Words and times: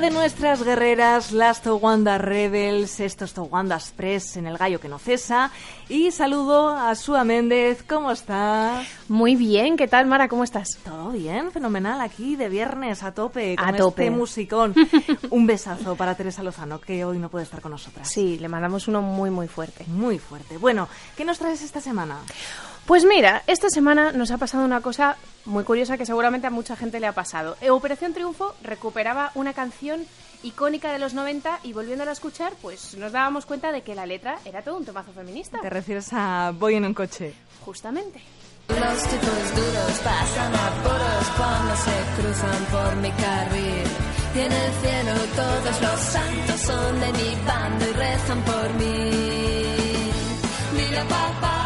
De 0.00 0.10
nuestras 0.12 0.62
guerreras, 0.62 1.32
las 1.32 1.60
Towanda 1.60 2.18
Rebels, 2.18 3.00
estos 3.00 3.34
Towanda 3.34 3.74
Express 3.74 4.36
en 4.36 4.46
el 4.46 4.56
gallo 4.56 4.78
que 4.78 4.88
no 4.88 5.00
cesa. 5.00 5.50
Y 5.88 6.12
saludo 6.12 6.68
a 6.70 6.94
Sua 6.94 7.24
Méndez, 7.24 7.82
¿cómo 7.82 8.12
estás? 8.12 8.86
Muy 9.08 9.34
bien, 9.34 9.76
¿qué 9.76 9.88
tal 9.88 10.06
Mara? 10.06 10.28
¿Cómo 10.28 10.44
estás? 10.44 10.78
Todo 10.84 11.10
bien, 11.10 11.50
fenomenal, 11.50 12.00
aquí 12.00 12.36
de 12.36 12.48
viernes 12.48 13.02
a 13.02 13.12
tope 13.12 13.56
con 13.56 13.68
A 13.68 13.76
tope. 13.76 14.04
este 14.06 14.16
musicón. 14.16 14.72
Un 15.30 15.46
besazo 15.48 15.96
para 15.96 16.14
Teresa 16.14 16.44
Lozano, 16.44 16.80
que 16.80 17.04
hoy 17.04 17.18
no 17.18 17.28
puede 17.28 17.44
estar 17.44 17.60
con 17.60 17.72
nosotras. 17.72 18.08
Sí, 18.08 18.38
le 18.38 18.48
mandamos 18.48 18.86
uno 18.86 19.02
muy 19.02 19.30
muy 19.30 19.48
fuerte. 19.48 19.84
Muy 19.88 20.20
fuerte. 20.20 20.58
Bueno, 20.58 20.88
¿qué 21.16 21.24
nos 21.24 21.38
traes 21.38 21.60
esta 21.62 21.80
semana? 21.80 22.18
Pues 22.88 23.04
mira, 23.04 23.42
esta 23.46 23.68
semana 23.68 24.12
nos 24.12 24.30
ha 24.30 24.38
pasado 24.38 24.64
una 24.64 24.80
cosa 24.80 25.18
muy 25.44 25.62
curiosa 25.62 25.98
que 25.98 26.06
seguramente 26.06 26.46
a 26.46 26.50
mucha 26.50 26.74
gente 26.74 27.00
le 27.00 27.06
ha 27.06 27.12
pasado. 27.12 27.58
Eh, 27.60 27.68
Operación 27.68 28.14
Triunfo 28.14 28.54
recuperaba 28.62 29.30
una 29.34 29.52
canción 29.52 30.06
icónica 30.42 30.90
de 30.90 30.98
los 30.98 31.12
90 31.12 31.60
y 31.64 31.74
volviéndola 31.74 32.12
a 32.12 32.14
escuchar, 32.14 32.54
pues 32.62 32.96
nos 32.96 33.12
dábamos 33.12 33.44
cuenta 33.44 33.72
de 33.72 33.82
que 33.82 33.94
la 33.94 34.06
letra 34.06 34.38
era 34.46 34.62
todo 34.62 34.78
un 34.78 34.86
temazo 34.86 35.12
feminista. 35.12 35.60
Te 35.60 35.68
refieres 35.68 36.08
a 36.14 36.54
Voy 36.58 36.76
en 36.76 36.86
un 36.86 36.94
coche. 36.94 37.34
Justamente. 37.62 38.22
Los 38.68 39.02
tipos 39.02 39.54
duros 39.54 40.00
pasan 40.02 40.54
apuros 40.54 41.28
cuando 41.36 41.76
se 41.76 42.22
cruzan 42.22 42.64
por 42.72 42.96
mi 43.02 43.10
carril. 43.10 43.84
Y 44.34 44.38
en 44.38 44.52
el 44.52 44.72
cielo 44.80 45.12
todos 45.36 45.82
los 45.82 46.00
santos 46.00 46.60
son 46.62 47.00
de 47.00 47.12
mi 47.12 47.46
bando 47.46 47.84
y 47.84 47.92
rezan 47.92 48.42
por 48.44 48.74
mí. 48.80 49.28
Papá. 51.06 51.57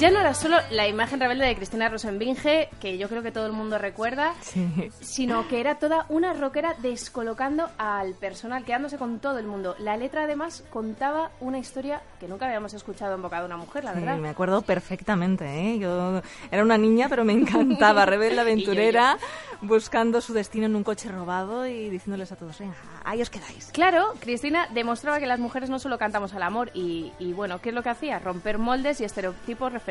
Ya 0.00 0.10
no 0.10 0.18
era 0.20 0.32
solo 0.32 0.56
la 0.70 0.88
imagen 0.88 1.20
rebelde 1.20 1.44
de 1.44 1.54
Cristina 1.54 1.90
Rosenbinge, 1.90 2.70
que 2.80 2.96
yo 2.96 3.06
creo 3.10 3.22
que 3.22 3.30
todo 3.32 3.44
el 3.44 3.52
mundo 3.52 3.76
recuerda, 3.76 4.32
Sí. 4.40 4.66
sino 5.02 5.46
que 5.46 5.60
era 5.60 5.74
toda 5.78 6.06
una 6.08 6.32
rockera 6.32 6.74
descolocando 6.78 7.68
al 7.76 8.14
personal, 8.14 8.64
quedándose 8.64 8.96
con 8.96 9.18
todo 9.18 9.38
el 9.38 9.46
mundo. 9.46 9.76
La 9.78 9.98
letra 9.98 10.22
además 10.24 10.64
contaba 10.70 11.32
una 11.40 11.58
historia 11.58 12.00
que 12.18 12.28
nunca 12.28 12.46
habíamos 12.46 12.72
escuchado 12.72 13.14
en 13.14 13.20
boca 13.20 13.40
de 13.40 13.44
una 13.44 13.58
mujer, 13.58 13.84
la 13.84 13.92
Sí, 13.92 14.00
verdad. 14.00 14.16
me 14.16 14.30
acuerdo 14.30 14.62
perfectamente, 14.62 15.44
¿eh? 15.44 15.78
Yo 15.78 16.22
era 16.50 16.62
una 16.62 16.78
niña, 16.78 17.08
pero 17.10 17.22
me 17.26 17.34
encantaba. 17.34 18.06
Rebelde 18.06 18.40
aventurera, 18.40 19.18
buscando 19.60 20.22
su 20.22 20.32
destino 20.32 20.64
en 20.64 20.76
un 20.76 20.82
coche 20.82 21.10
robado 21.10 21.66
y 21.66 21.90
diciéndoles 21.90 22.32
a 22.32 22.36
todos, 22.36 22.58
venga, 22.58 22.74
ahí 23.04 23.20
os 23.20 23.28
quedáis. 23.28 23.68
Claro, 23.74 24.14
Cristina 24.18 24.66
demostraba 24.72 25.18
que 25.20 25.26
las 25.26 25.38
mujeres 25.40 25.68
no 25.68 25.78
solo 25.78 25.98
cantamos 25.98 26.32
al 26.32 26.42
amor 26.42 26.70
y, 26.72 27.12
y, 27.18 27.34
bueno, 27.34 27.60
¿qué 27.60 27.68
es 27.68 27.74
lo 27.74 27.82
que 27.82 27.90
hacía? 27.90 28.18
Romper 28.18 28.56
moldes 28.56 28.98
y 29.02 29.04
estereotipos 29.04 29.70
referentes 29.70 29.89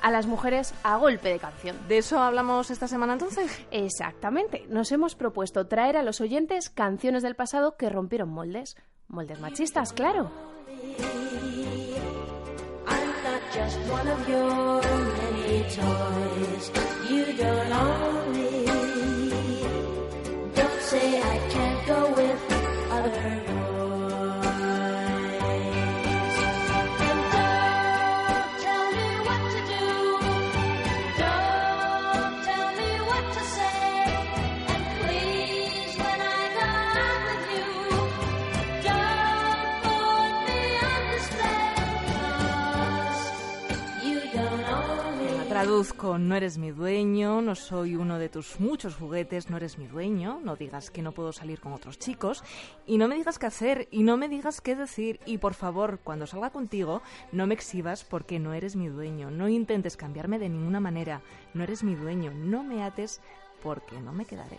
a 0.00 0.10
las 0.10 0.26
mujeres 0.26 0.74
a 0.82 0.96
golpe 0.96 1.28
de 1.28 1.38
canción. 1.38 1.76
¿De 1.88 1.98
eso 1.98 2.18
hablamos 2.18 2.70
esta 2.70 2.88
semana 2.88 3.14
entonces? 3.14 3.50
Exactamente. 3.70 4.66
Nos 4.68 4.92
hemos 4.92 5.14
propuesto 5.14 5.66
traer 5.66 5.96
a 5.96 6.02
los 6.02 6.20
oyentes 6.20 6.70
canciones 6.70 7.22
del 7.22 7.34
pasado 7.36 7.76
que 7.76 7.88
rompieron 7.88 8.28
moldes. 8.30 8.76
Moldes 9.08 9.40
machistas, 9.40 9.92
claro. 9.92 10.30
I'm 12.86 13.08
not 13.24 13.42
just 13.54 13.78
one 13.90 14.08
of 14.08 14.28
your 14.28 14.82
many 14.82 15.62
toys. 15.68 16.72
You 17.10 17.24
don't 17.36 17.72
own 17.72 18.32
me. 18.32 18.64
Don't 20.54 20.82
say 20.82 21.20
I 21.20 21.38
can't 21.50 21.86
go 21.86 22.14
with 22.16 22.38
other 22.90 23.31
traduzco, 45.62 46.18
no 46.18 46.34
eres 46.34 46.58
mi 46.58 46.72
dueño, 46.72 47.40
no 47.40 47.54
soy 47.54 47.94
uno 47.94 48.18
de 48.18 48.28
tus 48.28 48.58
muchos 48.58 48.96
juguetes, 48.96 49.48
no 49.48 49.58
eres 49.58 49.78
mi 49.78 49.86
dueño, 49.86 50.40
no 50.42 50.56
digas 50.56 50.90
que 50.90 51.02
no 51.02 51.12
puedo 51.12 51.32
salir 51.32 51.60
con 51.60 51.72
otros 51.72 52.00
chicos, 52.00 52.42
y 52.84 52.98
no 52.98 53.06
me 53.06 53.14
digas 53.14 53.38
qué 53.38 53.46
hacer, 53.46 53.86
y 53.92 54.02
no 54.02 54.16
me 54.16 54.28
digas 54.28 54.60
qué 54.60 54.74
decir, 54.74 55.20
y 55.24 55.38
por 55.38 55.54
favor, 55.54 56.00
cuando 56.02 56.26
salga 56.26 56.50
contigo, 56.50 57.00
no 57.30 57.46
me 57.46 57.54
exhibas 57.54 58.02
porque 58.02 58.40
no 58.40 58.54
eres 58.54 58.74
mi 58.74 58.88
dueño, 58.88 59.30
no 59.30 59.48
intentes 59.48 59.96
cambiarme 59.96 60.40
de 60.40 60.48
ninguna 60.48 60.80
manera, 60.80 61.20
no 61.54 61.62
eres 61.62 61.84
mi 61.84 61.94
dueño, 61.94 62.32
no 62.34 62.64
me 62.64 62.82
ates 62.82 63.20
porque 63.62 64.00
no 64.00 64.12
me 64.12 64.24
quedaré. 64.24 64.58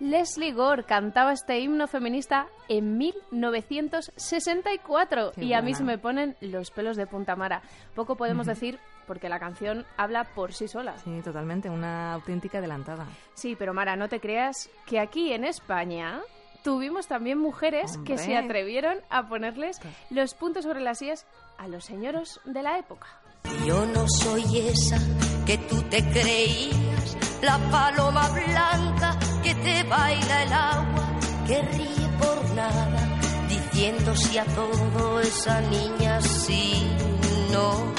Leslie 0.00 0.52
Gore 0.52 0.84
cantaba 0.84 1.32
este 1.32 1.60
himno 1.60 1.86
feminista 1.86 2.48
en 2.68 2.98
1964 2.98 5.32
Qué 5.32 5.44
y 5.44 5.54
a 5.54 5.62
mí 5.62 5.74
se 5.74 5.84
me 5.84 5.96
ponen 5.96 6.36
los 6.40 6.70
pelos 6.72 6.96
de 6.96 7.06
punta 7.06 7.36
mara. 7.36 7.62
Poco 7.94 8.16
podemos 8.16 8.46
decir 8.46 8.80
porque 9.06 9.28
la 9.28 9.38
canción 9.38 9.86
habla 9.96 10.24
por 10.34 10.52
sí 10.52 10.68
sola. 10.68 10.96
Sí, 11.04 11.20
totalmente, 11.22 11.68
una 11.70 12.12
auténtica 12.14 12.58
adelantada. 12.58 13.06
Sí, 13.34 13.56
pero 13.58 13.74
Mara, 13.74 13.96
no 13.96 14.08
te 14.08 14.20
creas 14.20 14.68
que 14.86 15.00
aquí 15.00 15.32
en 15.32 15.44
España 15.44 16.20
tuvimos 16.62 17.06
también 17.08 17.38
mujeres 17.38 17.98
que 18.04 18.16
se 18.18 18.36
Hombre. 18.36 18.38
atrevieron 18.38 18.98
a 19.10 19.28
ponerles 19.28 19.80
los 20.10 20.34
puntos 20.34 20.64
sobre 20.64 20.80
las 20.80 20.98
sillas 20.98 21.26
a 21.58 21.68
los 21.68 21.84
señoros 21.84 22.40
de 22.44 22.62
la 22.62 22.78
época. 22.78 23.06
Yo 23.66 23.84
no 23.86 24.06
soy 24.08 24.58
esa 24.58 24.98
que 25.44 25.58
tú 25.58 25.82
te 25.82 25.98
creías, 26.10 27.16
la 27.42 27.58
paloma 27.70 28.28
blanca 28.28 29.18
que 29.42 29.54
te 29.56 29.82
baila 29.82 30.42
el 30.44 30.52
agua, 30.52 31.18
que 31.46 31.62
ríe 31.62 32.08
por 32.20 32.54
nada, 32.54 33.18
diciendo 33.48 34.14
sí 34.14 34.38
a 34.38 34.44
todo, 34.44 35.20
esa 35.20 35.60
niña 35.62 36.20
sí, 36.20 36.88
no, 37.52 37.92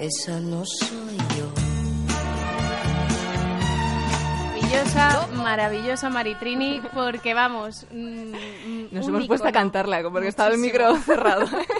esa 0.00 0.40
no 0.40 0.64
soy 0.64 1.16
yo. 1.38 1.50
Maravillosa, 4.56 5.26
maravillosa 5.34 6.10
Maritrini, 6.10 6.80
porque 6.94 7.34
vamos. 7.34 7.86
mm, 7.90 7.96
mm, 7.96 8.88
Nos 8.92 9.08
hemos 9.08 9.26
puesto 9.26 9.48
a 9.48 9.52
cantarla 9.52 10.02
porque 10.10 10.28
estaba 10.28 10.52
el 10.54 10.58
micro 10.58 10.96
cerrado. 10.98 11.46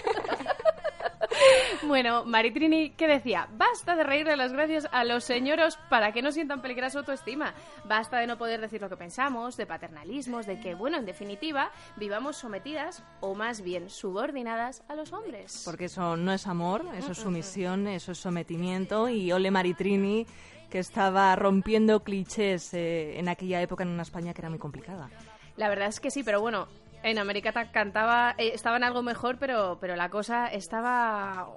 Bueno, 1.90 2.24
Maritrini, 2.24 2.90
¿qué 2.90 3.08
decía? 3.08 3.48
Basta 3.56 3.96
de 3.96 4.04
reírle 4.04 4.36
las 4.36 4.52
gracias 4.52 4.86
a 4.92 5.02
los 5.02 5.24
señoros 5.24 5.76
para 5.88 6.12
que 6.12 6.22
no 6.22 6.30
sientan 6.30 6.62
peligrosa 6.62 6.90
su 6.92 6.98
autoestima. 6.98 7.52
Basta 7.84 8.18
de 8.20 8.28
no 8.28 8.38
poder 8.38 8.60
decir 8.60 8.80
lo 8.80 8.88
que 8.88 8.96
pensamos, 8.96 9.56
de 9.56 9.66
paternalismos, 9.66 10.46
de 10.46 10.60
que, 10.60 10.76
bueno, 10.76 10.98
en 10.98 11.04
definitiva, 11.04 11.72
vivamos 11.96 12.36
sometidas 12.36 13.02
o 13.18 13.34
más 13.34 13.62
bien 13.62 13.90
subordinadas 13.90 14.84
a 14.88 14.94
los 14.94 15.12
hombres. 15.12 15.62
Porque 15.64 15.86
eso 15.86 16.16
no 16.16 16.32
es 16.32 16.46
amor, 16.46 16.84
eso 16.96 17.10
es 17.10 17.18
sumisión, 17.18 17.88
eso 17.88 18.12
es 18.12 18.18
sometimiento. 18.18 19.08
Y 19.08 19.32
Ole 19.32 19.50
Maritrini, 19.50 20.28
que 20.70 20.78
estaba 20.78 21.34
rompiendo 21.34 22.04
clichés 22.04 22.72
eh, 22.72 23.18
en 23.18 23.28
aquella 23.28 23.60
época 23.62 23.82
en 23.82 23.88
una 23.88 24.02
España 24.02 24.32
que 24.32 24.42
era 24.42 24.48
muy 24.48 24.60
complicada. 24.60 25.10
La 25.56 25.68
verdad 25.68 25.88
es 25.88 25.98
que 25.98 26.12
sí, 26.12 26.22
pero 26.22 26.40
bueno, 26.40 26.68
en 27.02 27.18
América 27.18 27.50
ta- 27.50 27.72
cantaba, 27.72 28.36
eh, 28.38 28.52
estaba 28.54 28.76
en 28.76 28.84
algo 28.84 29.02
mejor, 29.02 29.38
pero, 29.40 29.78
pero 29.80 29.96
la 29.96 30.08
cosa 30.08 30.46
estaba, 30.46 31.48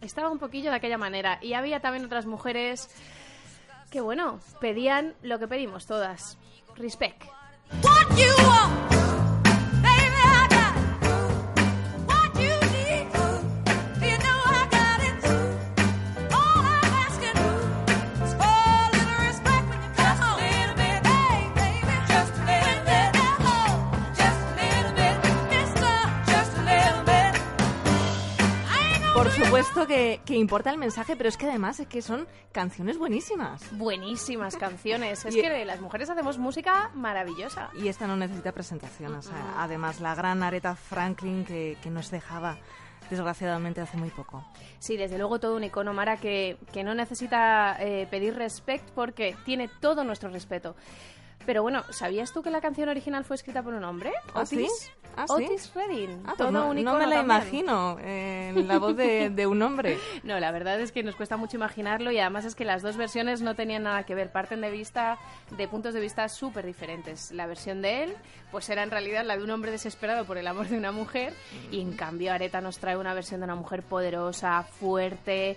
estaba 0.00 0.30
un 0.30 0.38
poquillo 0.38 0.70
de 0.70 0.76
aquella 0.76 0.98
manera. 0.98 1.38
Y 1.42 1.54
había 1.54 1.80
también 1.80 2.04
otras 2.04 2.26
mujeres 2.26 2.88
que, 3.90 4.00
bueno, 4.00 4.40
pedían 4.60 5.14
lo 5.22 5.38
que 5.38 5.48
pedimos 5.48 5.86
todas. 5.86 6.38
Respect. 6.76 7.24
What 7.82 8.16
you 8.16 8.32
want, 8.46 8.79
que, 30.24 30.36
importa 30.36 30.70
el 30.70 30.78
mensaje, 30.78 31.16
pero 31.16 31.28
es 31.28 31.36
que 31.36 31.46
además 31.46 31.80
es 31.80 31.86
que 31.86 32.02
son 32.02 32.26
canciones 32.52 32.98
buenísimas. 32.98 33.62
Buenísimas 33.72 34.56
canciones. 34.56 35.24
Es 35.24 35.34
que 35.34 35.64
las 35.64 35.80
mujeres 35.80 36.10
hacemos 36.10 36.38
música 36.38 36.90
maravillosa. 36.94 37.70
Y 37.74 37.88
esta 37.88 38.06
no 38.06 38.16
necesita 38.16 38.52
presentación. 38.52 39.14
o 39.14 39.22
sea, 39.22 39.54
además, 39.58 40.00
la 40.00 40.14
gran 40.14 40.42
Aretha 40.42 40.74
Franklin 40.74 41.44
que, 41.44 41.76
que 41.82 41.90
nos 41.90 42.10
dejaba, 42.10 42.58
desgraciadamente, 43.10 43.80
hace 43.80 43.96
muy 43.96 44.10
poco. 44.10 44.44
Sí, 44.78 44.96
desde 44.96 45.18
luego 45.18 45.40
todo 45.40 45.56
un 45.56 45.64
icono, 45.64 45.92
Mara, 45.92 46.16
que, 46.16 46.58
que 46.72 46.84
no 46.84 46.94
necesita 46.94 47.76
eh, 47.80 48.06
pedir 48.10 48.34
respect 48.34 48.88
porque 48.90 49.36
tiene 49.44 49.68
todo 49.80 50.04
nuestro 50.04 50.30
respeto. 50.30 50.74
Pero 51.46 51.62
bueno, 51.62 51.82
¿sabías 51.90 52.32
tú 52.32 52.42
que 52.42 52.50
la 52.50 52.60
canción 52.60 52.88
original 52.88 53.24
fue 53.24 53.36
escrita 53.36 53.62
por 53.62 53.74
un 53.74 53.84
hombre? 53.84 54.12
¿Ah, 54.34 54.44
sí? 54.44 54.56
Otis, 54.56 54.92
¿Ah, 55.16 55.24
sí? 55.26 55.44
Otis 55.44 55.72
Redding. 55.74 56.20
Ah, 56.22 56.22
pues 56.26 56.36
todo 56.36 56.50
no, 56.52 56.68
un 56.70 56.82
no 56.84 56.94
me 56.94 57.06
la 57.06 57.16
también. 57.16 57.24
imagino 57.24 57.98
eh, 58.00 58.52
en 58.54 58.68
la 58.68 58.78
voz 58.78 58.94
de, 58.96 59.30
de 59.30 59.46
un 59.46 59.60
hombre. 59.62 59.98
No, 60.22 60.38
la 60.38 60.50
verdad 60.52 60.78
es 60.80 60.92
que 60.92 61.02
nos 61.02 61.16
cuesta 61.16 61.36
mucho 61.38 61.56
imaginarlo 61.56 62.10
y 62.12 62.18
además 62.18 62.44
es 62.44 62.54
que 62.54 62.64
las 62.64 62.82
dos 62.82 62.96
versiones 62.96 63.40
no 63.40 63.54
tenían 63.54 63.84
nada 63.84 64.04
que 64.04 64.14
ver, 64.14 64.30
parten 64.30 64.60
de 64.60 64.70
vista 64.70 65.18
de 65.56 65.66
puntos 65.66 65.94
de 65.94 66.00
vista 66.00 66.28
súper 66.28 66.66
diferentes. 66.66 67.32
La 67.32 67.46
versión 67.46 67.80
de 67.82 68.04
él, 68.04 68.14
pues 68.50 68.68
era 68.68 68.82
en 68.82 68.90
realidad 68.90 69.24
la 69.24 69.36
de 69.36 69.42
un 69.42 69.50
hombre 69.50 69.70
desesperado 69.70 70.26
por 70.26 70.36
el 70.38 70.46
amor 70.46 70.68
de 70.68 70.76
una 70.76 70.92
mujer 70.92 71.32
y 71.72 71.80
en 71.80 71.92
cambio 71.94 72.32
Areta 72.32 72.60
nos 72.60 72.78
trae 72.78 72.96
una 72.96 73.14
versión 73.14 73.40
de 73.40 73.44
una 73.44 73.54
mujer 73.54 73.82
poderosa, 73.82 74.62
fuerte 74.62 75.56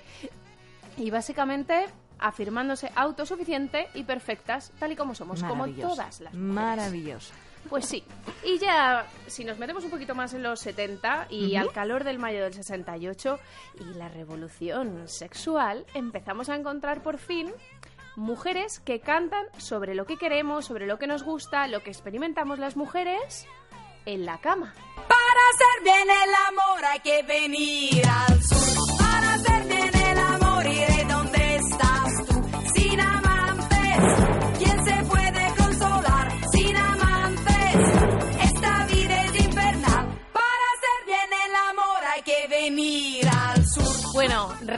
y 0.98 1.10
básicamente 1.12 1.86
afirmándose 2.20 2.92
autosuficiente 2.96 3.88
y 3.94 4.04
perfectas, 4.04 4.72
tal 4.80 4.92
y 4.92 4.96
como 4.96 5.16
somos, 5.16 5.44
como 5.44 5.68
todas 5.68 6.22
las 6.22 6.34
mujeres. 6.34 6.54
Maravillosa. 6.54 7.34
Pues 7.70 7.86
sí. 7.86 8.04
Y 8.44 8.60
ya, 8.60 9.08
si 9.28 9.44
nos 9.44 9.58
metemos 9.58 9.84
un 9.84 9.90
poquito 9.90 10.16
más 10.16 10.34
en 10.34 10.44
los 10.44 10.60
70 10.60 11.28
y 11.30 11.56
al 11.56 11.72
calor 11.72 12.04
del 12.04 12.20
mayo 12.20 12.44
del 12.44 12.54
68 12.54 13.40
y 13.80 13.98
la 13.98 14.10
revolución 14.10 15.08
sexual, 15.08 15.86
empezamos 15.94 16.50
a 16.50 16.56
encontrar 16.56 17.02
por 17.02 17.18
fin 17.18 17.52
mujeres 18.16 18.80
que 18.80 19.00
cantan 19.00 19.46
sobre 19.58 19.96
lo 19.96 20.06
que 20.06 20.18
queremos, 20.18 20.66
sobre 20.66 20.88
lo 20.88 21.00
que 21.00 21.08
nos 21.08 21.24
gusta, 21.24 21.68
lo 21.68 21.82
que 21.82 21.90
experimentamos 21.90 22.60
las 22.60 22.76
mujeres 22.76 23.48
en 24.06 24.26
la 24.26 24.38
cama. 24.40 24.74
Para 24.96 25.42
hacer 25.54 25.84
bien 25.84 26.10
el 26.10 26.34
amor 26.50 26.86
hay 26.86 27.00
que 27.00 27.24
venir 27.24 28.06
al 28.06 28.44
sur. 28.44 28.73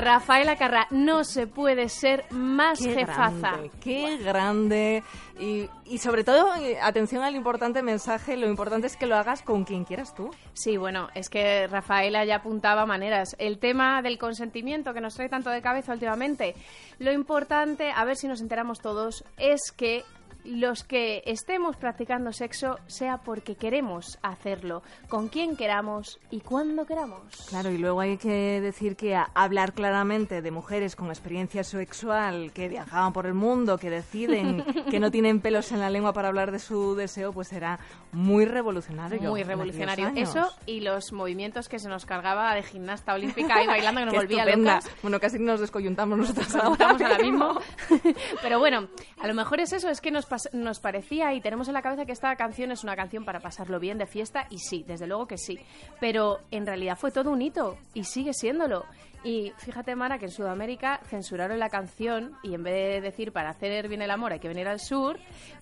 Rafaela 0.06 0.56
Carrà, 0.56 0.86
no 0.92 1.24
se 1.24 1.48
puede 1.48 1.90
ser 1.90 2.26
más 2.30 2.78
Qué 2.78 2.94
jefaza. 2.94 3.32
grande, 3.50 3.72
qué 3.82 4.18
grande. 4.18 5.04
Y, 5.40 5.68
y 5.86 5.98
sobre 5.98 6.24
todo, 6.24 6.56
eh, 6.58 6.78
atención 6.80 7.24
al 7.24 7.36
importante 7.36 7.82
mensaje, 7.82 8.38
lo 8.38 8.48
importante 8.48 8.86
es 8.86 8.98
que 8.98 9.08
lo 9.08 9.16
hagas 9.16 9.42
con 9.42 9.64
quien 9.64 9.84
quieras 9.84 10.14
tú. 10.14 10.30
Sí, 10.54 10.78
bueno, 10.78 11.10
es 11.16 11.28
que 11.30 11.66
Rafaela 11.66 12.24
ya 12.24 12.36
apuntaba 12.36 12.86
maneras. 12.86 13.36
El 13.40 13.58
tema 13.58 14.04
del 14.04 14.20
consentimiento 14.20 14.94
que 14.94 15.02
nos 15.02 15.16
trae 15.16 15.28
tanto 15.28 15.50
de 15.50 15.64
cabeza 15.64 15.92
últimamente, 15.94 16.56
lo 17.00 17.12
importante, 17.12 17.92
a 17.92 18.06
ver 18.06 18.16
si 18.16 18.28
nos 18.28 18.42
enteramos 18.42 18.82
todos, 18.82 19.24
es 19.38 19.72
que 19.76 20.04
los 20.46 20.84
que 20.84 21.24
estemos 21.26 21.76
practicando 21.76 22.32
sexo 22.32 22.78
sea 22.88 23.18
porque 23.18 23.56
queremos 23.56 24.18
hacerlo, 24.22 24.84
con 25.10 25.28
quien 25.28 25.56
queramos 25.56 26.20
y 26.32 26.42
cuando 26.42 26.86
queramos. 26.86 27.22
Claro, 27.50 27.72
y 27.72 27.78
luego 27.78 28.02
hay 28.02 28.18
que 28.18 28.62
decir 28.62 28.96
que 28.96 29.16
hablar 29.34 29.74
claramente 29.74 30.42
de 30.42 30.52
mujeres 30.52 30.96
con 30.96 31.08
experiencia 31.10 31.64
sexual 31.64 32.52
que 32.54 32.68
viajaban 32.68 33.14
por 33.14 33.26
el 33.26 33.34
mundo, 33.34 33.78
que 33.78 33.90
deciden 33.90 34.64
que 34.90 35.00
no 35.00 35.12
tienen 35.12 35.42
pelos 35.42 35.72
en 35.72 35.80
la 35.80 35.90
lengua 35.90 36.14
para 36.14 36.28
hablar 36.28 36.52
de 36.52 36.60
su 36.60 36.96
deseo, 36.96 37.34
pues 37.34 37.52
era 37.54 37.80
muy 38.12 38.46
revolucionario. 38.46 39.30
Muy 39.30 39.44
revolucionario. 39.44 40.12
Eso 40.16 40.52
y 40.66 40.82
los 40.82 41.12
movimientos 41.12 41.68
que 41.68 41.80
se 41.80 41.90
nos 41.90 42.06
cargaba 42.06 42.54
de 42.56 42.64
gimnasta 42.64 43.14
olímpica 43.14 43.64
y 43.64 43.68
bailando 43.68 44.02
que 44.02 44.06
nos 44.06 44.16
volvía 44.16 44.46
locas. 44.46 44.90
Bueno, 45.02 45.20
casi 45.20 45.40
nos 45.40 45.60
descoyuntamos 45.60 46.18
nosotras 46.18 46.54
Nos 46.54 46.64
ahora, 46.64 46.90
ahora 46.90 47.18
mismo. 47.20 47.60
Pero 48.42 48.60
bueno, 48.60 48.88
a 49.22 49.28
lo 49.28 49.34
mejor 49.34 49.60
es 49.60 49.74
eso, 49.74 49.90
es 49.90 50.02
que 50.02 50.12
nos, 50.12 50.26
nos 50.54 50.80
parecía 50.80 51.34
y 51.34 51.42
tenemos 51.42 51.68
en 51.68 51.74
la 51.74 51.82
cabeza 51.82 52.06
que 52.06 52.12
esta 52.12 52.36
canción 52.36 52.72
es 52.72 52.84
una 52.84 52.96
canción 52.96 53.26
para 53.26 53.40
pasarlo 53.40 53.80
bien 53.80 53.98
de 53.98 54.06
fiesta 54.06 54.48
y 54.50 54.60
sí, 54.60 54.84
desde 54.88 55.08
luego 55.08 55.28
que 55.28 55.38
sí. 55.38 55.60
Pero 56.00 56.40
en 56.52 56.66
realidad 56.66 56.98
fue 56.98 57.12
todo 57.12 57.32
un 57.32 57.42
hito 57.42 57.78
y 57.94 58.04
sigue 58.04 58.34
siéndolo. 58.34 58.86
Y 59.24 59.52
fíjate, 59.58 59.96
Mara, 59.96 60.20
que 60.20 60.26
en 60.26 60.32
Sudamérica 60.32 61.00
censuraron 61.10 61.58
la 61.58 61.70
canción 61.70 62.34
y 62.44 62.54
en 62.54 62.62
vez 62.64 62.74
de 62.76 63.02
decir 63.02 63.32
para 63.32 63.50
hacer 63.50 63.88
bien 63.88 64.04
el 64.04 64.12
amor 64.12 64.34
hay 64.34 64.40
que 64.40 64.48
venir 64.48 64.68
al 64.68 64.80
sur, 64.80 65.18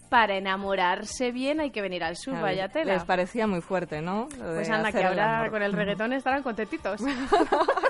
para 0.09 0.35
enamorarse 0.35 1.31
bien 1.31 1.61
hay 1.61 1.71
que 1.71 1.81
venir 1.81 2.03
al 2.03 2.17
sur, 2.17 2.39
vaya 2.41 2.67
tela. 2.67 2.93
Les 2.93 3.05
parecía 3.05 3.47
muy 3.47 3.61
fuerte, 3.61 4.01
¿no? 4.01 4.27
Lo 4.37 4.53
Pues 4.55 4.69
anda, 4.69 4.91
que 4.91 5.03
ahora 5.03 5.49
con 5.49 5.63
el 5.63 5.71
reggaetón 5.71 6.11
estarán 6.11 6.43
contentitos. 6.43 6.99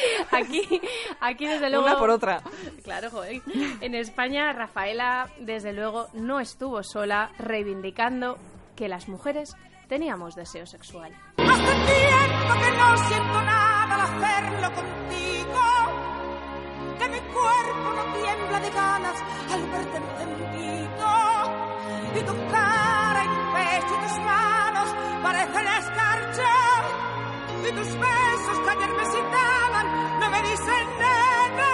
aquí, 0.30 0.80
aquí 1.20 1.46
desde 1.46 1.70
luego... 1.70 1.86
Una 1.86 1.98
por 1.98 2.10
otra. 2.10 2.42
Claro, 2.84 3.10
joder. 3.10 3.40
En 3.80 3.94
España, 3.94 4.52
Rafaela, 4.52 5.28
desde 5.40 5.72
luego, 5.72 6.08
no 6.12 6.40
estuvo 6.40 6.82
sola 6.82 7.30
reivindicando 7.38 8.38
que 8.76 8.88
las 8.88 9.08
mujeres 9.08 9.56
teníamos 9.88 10.34
deseo 10.34 10.66
sexual. 10.66 11.12
Hace 11.36 11.62
tiempo 11.62 12.54
que 12.60 12.70
no 12.76 12.98
siento 13.08 13.42
nada 13.42 13.94
al 13.94 14.00
hacerlo 14.02 14.72
contigo. 14.74 15.64
Que 16.98 17.08
mi 17.08 17.18
cuerpo 17.18 17.92
no 17.96 18.12
tiembla 18.12 18.60
de 18.60 18.70
ganas 18.70 19.22
al 19.52 19.62
verte 19.70 19.96
encendido. 19.96 21.08
Y 22.14 22.20
tu 22.20 22.50
cara 22.50 23.24
y 23.24 23.28
tu 23.28 23.52
pecho 23.54 23.94
y 23.94 24.06
tus 24.06 24.18
manos 24.24 24.94
parecen 25.22 25.66
escarcha. 25.66 26.54
Y 27.68 27.72
tus 27.72 27.98
besos 27.98 28.58
que 28.64 28.70
ayer 28.70 28.90
me 28.90 29.04
citaban 29.82 30.20
no 30.20 30.30
me 30.30 30.42
dicen 30.42 30.86
nada. 30.98 31.72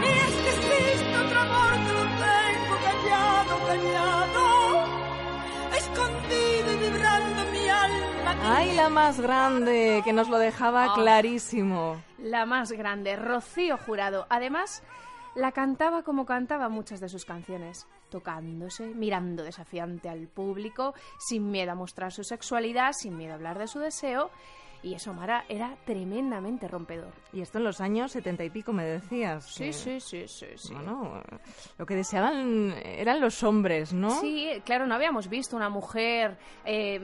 Y 0.00 0.04
es 0.06 0.34
que 0.34 0.50
existe 0.50 1.16
otro 1.16 1.40
amor 1.40 1.72
que 1.86 1.92
lo 1.92 2.02
tengo 2.02 2.76
callado, 2.84 3.58
callado. 3.66 4.86
Escondido 5.76 6.72
y 6.72 6.76
vibrando 6.76 7.52
mi 7.52 7.68
alma. 7.68 8.56
¡Ay, 8.56 8.74
la 8.74 8.88
más 8.88 9.20
grande! 9.20 10.02
Que 10.04 10.12
nos 10.12 10.28
lo 10.28 10.38
dejaba 10.38 10.84
Ah. 10.84 10.92
clarísimo. 10.94 12.00
La 12.18 12.46
más 12.46 12.72
grande, 12.72 13.16
Rocío 13.16 13.76
Jurado. 13.78 14.26
Además, 14.30 14.82
la 15.34 15.52
cantaba 15.52 16.02
como 16.02 16.24
cantaba 16.26 16.68
muchas 16.68 17.00
de 17.00 17.08
sus 17.08 17.24
canciones, 17.24 17.86
tocándose, 18.10 18.86
mirando 18.86 19.44
desafiante 19.44 20.08
al 20.08 20.26
público, 20.26 20.94
sin 21.18 21.50
miedo 21.50 21.72
a 21.72 21.74
mostrar 21.76 22.12
su 22.12 22.24
sexualidad, 22.24 22.92
sin 22.92 23.16
miedo 23.16 23.32
a 23.32 23.36
hablar 23.36 23.58
de 23.58 23.68
su 23.68 23.78
deseo. 23.78 24.30
Y 24.82 24.94
eso, 24.94 25.12
Mara, 25.12 25.44
era 25.48 25.76
tremendamente 25.84 26.68
rompedor. 26.68 27.12
Y 27.32 27.40
esto 27.40 27.58
en 27.58 27.64
los 27.64 27.80
años 27.80 28.12
setenta 28.12 28.44
y 28.44 28.50
pico 28.50 28.72
me 28.72 28.84
decías. 28.84 29.44
Sí, 29.44 29.64
que, 29.64 29.72
sí, 29.72 30.00
sí, 30.00 30.28
sí, 30.28 30.46
sí. 30.56 30.72
Bueno, 30.74 31.20
lo 31.76 31.86
que 31.86 31.96
deseaban 31.96 32.72
eran 32.84 33.20
los 33.20 33.42
hombres, 33.42 33.92
¿no? 33.92 34.10
Sí, 34.20 34.50
claro, 34.64 34.86
no 34.86 34.94
habíamos 34.94 35.28
visto 35.28 35.56
una 35.56 35.68
mujer, 35.68 36.38
eh, 36.64 37.00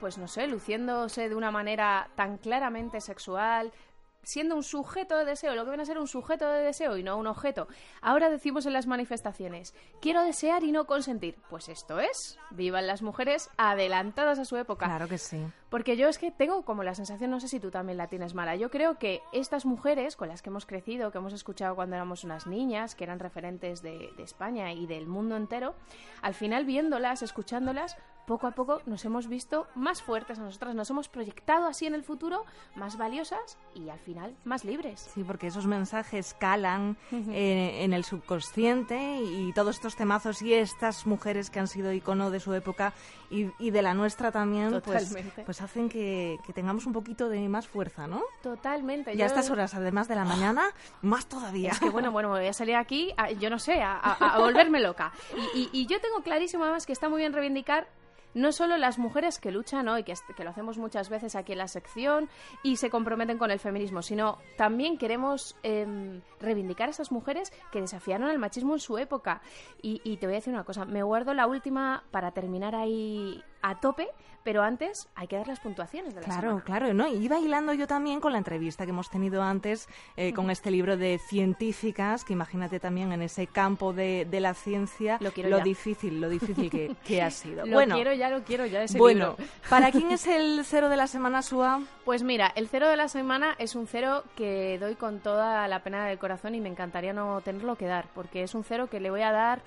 pues 0.00 0.16
no 0.16 0.26
sé, 0.26 0.46
luciéndose 0.46 1.28
de 1.28 1.34
una 1.34 1.50
manera 1.50 2.08
tan 2.14 2.38
claramente 2.38 3.00
sexual, 3.00 3.72
siendo 4.22 4.56
un 4.56 4.62
sujeto 4.62 5.16
de 5.16 5.24
deseo, 5.24 5.54
lo 5.54 5.64
que 5.64 5.70
viene 5.70 5.82
a 5.82 5.86
ser 5.86 5.98
un 5.98 6.08
sujeto 6.08 6.48
de 6.48 6.62
deseo 6.62 6.96
y 6.96 7.02
no 7.02 7.16
un 7.16 7.26
objeto. 7.26 7.68
Ahora 8.00 8.30
decimos 8.30 8.66
en 8.66 8.72
las 8.72 8.86
manifestaciones, 8.86 9.74
quiero 10.00 10.22
desear 10.22 10.64
y 10.64 10.72
no 10.72 10.86
consentir. 10.86 11.36
Pues 11.48 11.68
esto 11.68 12.00
es, 12.00 12.38
vivan 12.50 12.86
las 12.86 13.02
mujeres 13.02 13.50
adelantadas 13.56 14.38
a 14.38 14.44
su 14.44 14.56
época. 14.56 14.86
Claro 14.86 15.08
que 15.08 15.18
sí. 15.18 15.42
Porque 15.70 15.96
yo 15.96 16.08
es 16.08 16.18
que 16.18 16.30
tengo 16.30 16.64
como 16.64 16.82
la 16.82 16.94
sensación, 16.94 17.30
no 17.30 17.40
sé 17.40 17.48
si 17.48 17.60
tú 17.60 17.70
también 17.70 17.98
la 17.98 18.08
tienes 18.08 18.34
mala, 18.34 18.56
yo 18.56 18.70
creo 18.70 18.98
que 18.98 19.22
estas 19.32 19.66
mujeres 19.66 20.16
con 20.16 20.28
las 20.28 20.42
que 20.42 20.50
hemos 20.50 20.66
crecido, 20.66 21.10
que 21.10 21.18
hemos 21.18 21.32
escuchado 21.32 21.74
cuando 21.74 21.96
éramos 21.96 22.24
unas 22.24 22.46
niñas, 22.46 22.94
que 22.94 23.04
eran 23.04 23.18
referentes 23.18 23.82
de, 23.82 24.10
de 24.16 24.22
España 24.22 24.72
y 24.72 24.86
del 24.86 25.06
mundo 25.06 25.36
entero, 25.36 25.74
al 26.22 26.34
final 26.34 26.64
viéndolas, 26.64 27.22
escuchándolas, 27.22 27.96
poco 28.28 28.46
a 28.46 28.52
poco 28.52 28.80
nos 28.86 29.04
hemos 29.04 29.26
visto 29.26 29.66
más 29.74 30.02
fuertes 30.02 30.38
a 30.38 30.42
nosotras, 30.42 30.74
nos 30.76 30.88
hemos 30.90 31.08
proyectado 31.08 31.66
así 31.66 31.86
en 31.86 31.94
el 31.94 32.04
futuro, 32.04 32.44
más 32.76 32.96
valiosas 32.96 33.58
y 33.74 33.88
al 33.88 33.98
final 33.98 34.36
más 34.44 34.64
libres. 34.64 35.10
Sí, 35.14 35.24
porque 35.24 35.48
esos 35.48 35.66
mensajes 35.66 36.36
calan 36.38 36.96
eh, 37.10 37.78
en 37.82 37.92
el 37.92 38.04
subconsciente 38.04 39.16
y 39.22 39.52
todos 39.54 39.76
estos 39.76 39.96
temazos 39.96 40.42
y 40.42 40.54
estas 40.54 41.06
mujeres 41.06 41.50
que 41.50 41.58
han 41.58 41.66
sido 41.66 41.92
icono 41.92 42.30
de 42.30 42.38
su 42.40 42.54
época 42.54 42.92
y, 43.30 43.50
y 43.58 43.70
de 43.70 43.82
la 43.82 43.94
nuestra 43.94 44.30
también, 44.30 44.70
pues, 44.84 45.08
Totalmente. 45.08 45.42
pues 45.44 45.60
hacen 45.60 45.88
que, 45.88 46.38
que 46.46 46.52
tengamos 46.52 46.86
un 46.86 46.92
poquito 46.92 47.28
de 47.28 47.48
más 47.48 47.66
fuerza, 47.66 48.06
¿no? 48.06 48.22
Totalmente. 48.42 49.14
Y 49.14 49.22
a 49.22 49.26
estas 49.26 49.50
horas, 49.50 49.74
además 49.74 50.06
de 50.08 50.14
la 50.14 50.24
mañana, 50.24 50.64
más 51.02 51.26
todavía. 51.26 51.70
Es 51.72 51.80
que 51.80 51.88
bueno, 51.90 52.12
bueno, 52.12 52.28
me 52.30 52.38
voy 52.40 52.46
a 52.48 52.52
salir 52.52 52.76
aquí, 52.76 53.12
a- 53.16 53.30
yo 53.32 53.48
no 53.50 53.58
sé, 53.58 53.80
a, 53.82 53.94
a- 53.96 54.34
a 54.34 54.38
volverme 54.38 54.80
loca. 54.80 55.12
Y, 55.54 55.60
y- 55.60 55.70
y 55.72 55.86
yo 55.86 56.00
tengo 56.00 56.22
clarísimo 56.22 56.64
además 56.64 56.84
que 56.86 56.92
está 56.92 57.08
muy 57.08 57.18
bien 57.20 57.32
reivindicar 57.32 57.88
no 58.34 58.52
solo 58.52 58.76
las 58.76 58.98
mujeres 58.98 59.38
que 59.38 59.50
luchan 59.50 59.88
hoy, 59.88 60.04
que, 60.04 60.14
que, 60.36 60.44
lo 60.44 60.50
hacemos 60.50 60.78
muchas 60.78 61.08
veces 61.08 61.34
aquí 61.34 61.52
en 61.52 61.58
la 61.58 61.68
sección 61.68 62.28
y 62.62 62.76
se 62.76 62.90
comprometen 62.90 63.38
con 63.38 63.50
el 63.50 63.58
feminismo, 63.58 64.02
sino 64.02 64.38
también 64.56 64.98
queremos 64.98 65.56
eh, 65.62 66.20
reivindicar 66.40 66.88
a 66.88 66.90
esas 66.90 67.10
mujeres 67.10 67.52
que 67.72 67.80
desafiaron 67.80 68.28
al 68.28 68.38
machismo 68.38 68.74
en 68.74 68.80
su 68.80 68.98
época. 68.98 69.40
Y, 69.82 70.00
y 70.04 70.16
te 70.18 70.26
voy 70.26 70.34
a 70.34 70.38
decir 70.38 70.52
una 70.52 70.64
cosa, 70.64 70.84
me 70.84 71.02
guardo 71.02 71.34
la 71.34 71.46
última 71.46 72.04
para 72.10 72.32
terminar 72.32 72.74
ahí 72.74 73.42
a 73.62 73.80
tope, 73.80 74.08
pero 74.44 74.62
antes 74.62 75.08
hay 75.14 75.26
que 75.26 75.36
dar 75.36 75.46
las 75.46 75.60
puntuaciones 75.60 76.14
de 76.14 76.20
la 76.20 76.26
Claro, 76.26 76.40
semana. 76.48 76.64
claro, 76.64 76.94
¿no? 76.94 77.06
Y 77.08 77.16
iba 77.16 77.38
hilando 77.38 77.74
yo 77.74 77.86
también 77.86 78.20
con 78.20 78.32
la 78.32 78.38
entrevista 78.38 78.84
que 78.84 78.90
hemos 78.90 79.10
tenido 79.10 79.42
antes 79.42 79.88
eh, 80.16 80.32
con 80.32 80.50
este 80.50 80.70
libro 80.70 80.96
de 80.96 81.18
científicas, 81.18 82.24
que 82.24 82.32
imagínate 82.32 82.80
también 82.80 83.12
en 83.12 83.20
ese 83.22 83.46
campo 83.46 83.92
de, 83.92 84.26
de 84.30 84.40
la 84.40 84.54
ciencia 84.54 85.18
Lo 85.20 85.60
difícil, 85.60 86.20
lo 86.20 86.28
difícil 86.28 86.70
que, 86.70 86.94
que 87.04 87.20
ha 87.20 87.30
sido. 87.30 87.66
Lo 87.66 87.72
bueno, 87.74 87.96
quiero 87.96 88.12
ya, 88.14 88.30
lo 88.30 88.42
quiero 88.44 88.64
ya 88.64 88.82
ese 88.82 88.96
bueno, 88.96 89.36
libro. 89.38 89.52
¿para 89.68 89.90
quién 89.90 90.10
es 90.12 90.26
el 90.26 90.64
cero 90.64 90.88
de 90.88 90.96
la 90.96 91.08
semana, 91.08 91.42
Sua? 91.42 91.82
Pues 92.04 92.22
mira, 92.22 92.50
el 92.54 92.68
cero 92.68 92.88
de 92.88 92.96
la 92.96 93.08
semana 93.08 93.54
es 93.58 93.74
un 93.74 93.86
cero 93.86 94.24
que 94.36 94.78
doy 94.78 94.94
con 94.94 95.18
toda 95.20 95.66
la 95.68 95.82
pena 95.82 96.06
del 96.06 96.18
corazón 96.18 96.54
y 96.54 96.60
me 96.60 96.68
encantaría 96.68 97.12
no 97.12 97.40
tenerlo 97.42 97.76
que 97.76 97.86
dar, 97.86 98.06
porque 98.14 98.42
es 98.44 98.54
un 98.54 98.64
cero 98.64 98.88
que 98.88 99.00
le 99.00 99.10
voy 99.10 99.22
a 99.22 99.32
dar 99.32 99.60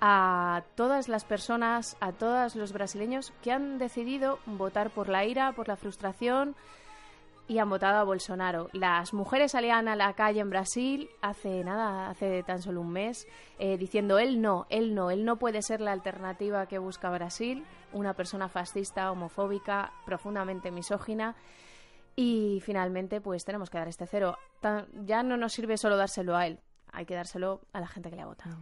a 0.00 0.62
todas 0.74 1.08
las 1.08 1.24
personas, 1.24 1.96
a 2.00 2.12
todos 2.12 2.56
los 2.56 2.72
brasileños 2.72 3.32
que 3.42 3.52
han 3.52 3.78
decidido 3.78 4.38
votar 4.46 4.90
por 4.90 5.08
la 5.08 5.24
ira, 5.24 5.52
por 5.52 5.68
la 5.68 5.76
frustración 5.76 6.56
y 7.50 7.58
han 7.58 7.68
votado 7.68 7.98
a 7.98 8.04
Bolsonaro. 8.04 8.70
Las 8.72 9.12
mujeres 9.12 9.52
salían 9.52 9.88
a 9.88 9.96
la 9.96 10.14
calle 10.14 10.40
en 10.40 10.50
Brasil 10.50 11.10
hace 11.20 11.64
nada, 11.64 12.08
hace 12.08 12.44
tan 12.44 12.62
solo 12.62 12.80
un 12.80 12.92
mes, 12.92 13.26
eh, 13.58 13.76
diciendo 13.76 14.18
él 14.20 14.40
no, 14.40 14.66
él 14.70 14.94
no, 14.94 15.10
él 15.10 15.24
no 15.24 15.36
puede 15.36 15.60
ser 15.60 15.80
la 15.80 15.90
alternativa 15.90 16.66
que 16.66 16.78
busca 16.78 17.10
Brasil, 17.10 17.64
una 17.92 18.14
persona 18.14 18.48
fascista, 18.48 19.10
homofóbica, 19.10 19.92
profundamente 20.06 20.70
misógina. 20.70 21.34
Y 22.14 22.60
finalmente, 22.64 23.20
pues 23.20 23.44
tenemos 23.44 23.68
que 23.68 23.78
dar 23.78 23.88
este 23.88 24.06
cero. 24.06 24.38
Ya 25.04 25.22
no 25.22 25.36
nos 25.36 25.52
sirve 25.52 25.76
solo 25.76 25.96
dárselo 25.96 26.36
a 26.36 26.46
él, 26.46 26.60
hay 26.92 27.04
que 27.04 27.14
dárselo 27.14 27.62
a 27.72 27.80
la 27.80 27.88
gente 27.88 28.10
que 28.10 28.16
le 28.16 28.22
ha 28.22 28.26
votado. 28.26 28.58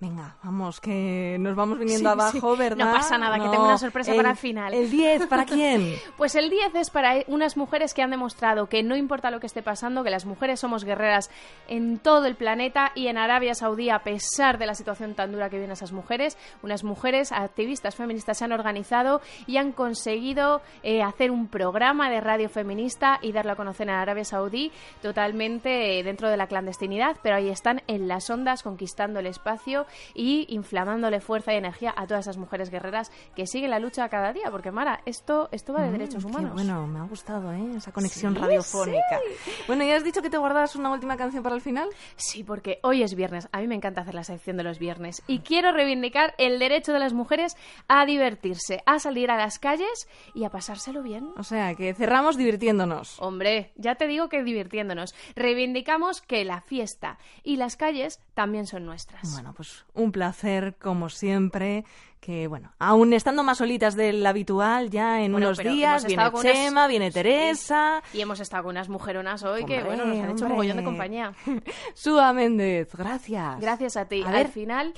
Venga, 0.00 0.34
vamos, 0.42 0.80
que 0.80 1.36
nos 1.38 1.54
vamos 1.54 1.78
viniendo 1.78 2.08
Sí, 2.08 2.12
abajo, 2.12 2.54
sí. 2.54 2.58
¿verdad? 2.58 2.86
No 2.86 2.90
pasa 2.90 3.18
nada, 3.18 3.38
que 3.38 3.50
tengo 3.50 3.66
una 3.66 3.76
sorpresa 3.76 4.14
para 4.14 4.30
el 4.30 4.36
final. 4.38 4.72
¿El 4.72 4.90
10 4.90 5.26
para 5.26 5.44
quién? 5.46 5.94
Pues 6.16 6.34
el 6.36 6.48
10 6.48 6.74
es 6.76 6.88
para 6.88 7.16
unas 7.26 7.58
mujeres 7.58 7.92
que 7.92 8.00
han 8.00 8.08
demostrado 8.10 8.66
que 8.66 8.82
no 8.82 8.96
importa 8.96 9.30
lo 9.30 9.40
que 9.40 9.46
esté 9.46 9.62
pasando, 9.62 10.02
que 10.02 10.08
las 10.08 10.24
mujeres 10.24 10.58
somos 10.58 10.84
guerreras 10.84 11.30
en 11.68 11.98
todo 11.98 12.24
el 12.24 12.34
planeta 12.34 12.92
y 12.94 13.08
en 13.08 13.18
Arabia 13.18 13.54
Saudí, 13.54 13.90
a 13.90 13.98
pesar 13.98 14.56
de 14.56 14.64
la 14.64 14.74
situación 14.74 15.14
tan 15.14 15.32
dura 15.32 15.50
que 15.50 15.56
viven 15.56 15.70
esas 15.72 15.92
mujeres, 15.92 16.38
unas 16.62 16.82
mujeres 16.82 17.30
activistas 17.30 17.94
feministas 17.94 18.38
se 18.38 18.46
han 18.46 18.52
organizado 18.52 19.20
y 19.46 19.58
han 19.58 19.72
conseguido 19.72 20.62
eh, 20.82 21.02
hacer 21.02 21.30
un 21.30 21.46
programa 21.48 22.08
de 22.08 22.22
radio 22.22 22.48
feminista 22.48 23.18
y 23.20 23.32
darlo 23.32 23.52
a 23.52 23.56
conocer 23.56 23.86
en 23.86 23.96
Arabia 23.96 24.24
Saudí 24.24 24.72
totalmente 25.02 25.98
eh, 25.98 26.02
dentro 26.02 26.30
de 26.30 26.38
la 26.38 26.46
clandestinidad, 26.46 27.18
pero 27.22 27.36
ahí 27.36 27.50
están 27.50 27.82
en 27.86 28.08
las 28.08 28.30
ondas 28.30 28.62
conquistando 28.62 29.20
el 29.20 29.26
espacio 29.26 29.86
y 30.14 30.46
inflamándole 30.48 31.20
fuerza 31.20 31.52
y 31.52 31.56
energía 31.56 31.94
a 31.96 32.06
todas 32.06 32.24
esas 32.24 32.36
mujeres 32.36 32.70
guerreras 32.70 33.10
que 33.34 33.46
siguen 33.46 33.70
la 33.70 33.78
lucha 33.78 34.08
cada 34.08 34.32
día, 34.32 34.50
porque 34.50 34.70
Mara, 34.70 35.00
esto, 35.06 35.48
esto 35.52 35.72
va 35.72 35.82
de 35.82 35.88
Mm, 35.88 35.92
derechos 35.92 36.24
humanos. 36.24 36.52
bueno, 36.54 36.86
me 36.86 36.98
ha 37.00 37.02
gustado, 37.04 37.52
¿eh? 37.52 37.76
Esa 37.76 37.92
conexión 37.92 38.34
Sí, 38.34 38.40
radiofónica. 38.40 39.20
Bueno, 39.66 39.84
¿ya 39.84 39.96
has 39.96 40.04
dicho 40.04 40.22
que 40.22 40.30
te 40.30 40.38
guardabas 40.38 40.76
una 40.76 40.90
última 40.90 41.16
canción 41.16 41.42
para 41.42 41.54
el 41.54 41.60
final? 41.60 41.88
Sí, 42.16 42.44
porque 42.44 42.78
hoy 42.82 43.02
es 43.02 43.14
viernes. 43.14 43.48
A 43.52 43.60
mí 43.60 43.66
me 43.66 43.74
encanta 43.74 44.00
hacer 44.02 44.14
la 44.14 44.24
sección 44.24 44.56
de 44.56 44.62
los 44.62 44.78
viernes. 44.78 45.22
Y 45.26 45.40
quiero 45.40 45.72
reivindicar 45.72 46.34
el 46.38 46.58
derecho 46.58 46.92
de 46.92 46.98
las 46.98 47.12
mujeres 47.12 47.56
a 47.88 48.04
divertirse, 48.06 48.82
a 48.86 48.98
salir 48.98 49.30
a 49.30 49.36
las 49.36 49.58
calles 49.58 50.08
y 50.34 50.44
a 50.44 50.50
pasárselo 50.50 51.02
bien. 51.02 51.30
O 51.36 51.42
sea, 51.42 51.74
que 51.74 51.94
cerramos 51.94 52.36
divirtiéndonos. 52.36 53.20
Hombre, 53.20 53.72
ya 53.76 53.94
te 53.96 54.06
digo 54.06 54.28
que 54.28 54.42
divirtiéndonos. 54.42 55.14
Reivindicamos 55.34 56.20
que 56.22 56.44
la 56.44 56.60
fiesta 56.60 57.18
y 57.42 57.56
las 57.56 57.76
calles 57.76 58.20
también 58.34 58.66
son 58.66 58.84
nuestras. 58.84 59.32
Bueno, 59.32 59.52
pues 59.56 59.79
un 59.94 60.12
placer, 60.12 60.76
como 60.80 61.08
siempre. 61.08 61.84
Que 62.20 62.48
bueno, 62.48 62.74
aún 62.78 63.14
estando 63.14 63.42
más 63.42 63.56
solitas 63.58 63.96
del 63.96 64.26
habitual, 64.26 64.90
ya 64.90 65.22
en 65.22 65.32
Bueno, 65.32 65.46
unos 65.48 65.58
días 65.58 66.04
viene 66.04 66.28
unas- 66.28 66.42
Chema, 66.42 66.86
viene 66.86 67.10
Teresa. 67.10 68.02
Y 68.12 68.20
hemos 68.20 68.40
estado 68.40 68.64
con 68.64 68.70
unas 68.72 68.90
mujeronas 68.90 69.42
hoy 69.42 69.64
que, 69.64 69.82
bueno, 69.82 70.04
nos 70.04 70.18
han 70.18 70.30
hecho 70.32 70.44
un 70.44 70.50
mogollón 70.50 70.76
de 70.76 70.84
compañía. 70.84 71.32
Sua 71.94 72.32
Méndez, 72.34 72.94
gracias. 72.94 73.58
Gracias 73.60 73.96
a 73.96 74.04
ti. 74.04 74.22
A 74.22 74.30
ver. 74.30 74.46
Al 74.46 74.52
final, 74.52 74.92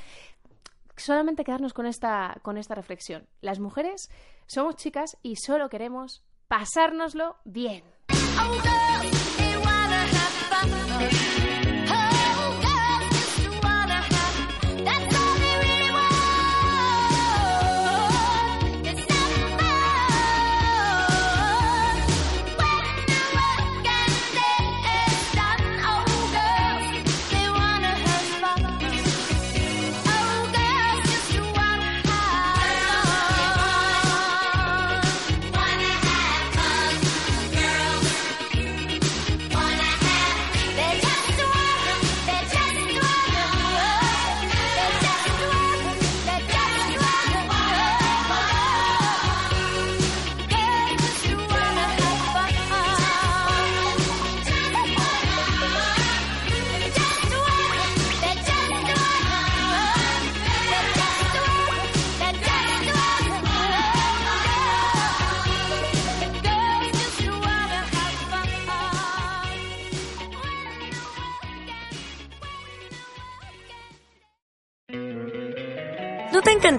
solamente 0.96 1.44
quedarnos 1.44 1.72
con 1.74 1.86
esta, 1.86 2.36
con 2.42 2.58
esta 2.58 2.74
reflexión. 2.74 3.28
Las 3.40 3.60
mujeres 3.60 4.10
somos 4.46 4.74
chicas 4.74 5.16
y 5.22 5.36
solo 5.36 5.68
queremos 5.68 6.24
pasárnoslo 6.48 7.36
bien. 7.44 7.84
¿No 8.08 9.21